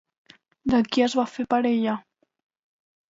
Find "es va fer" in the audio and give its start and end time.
1.07-1.45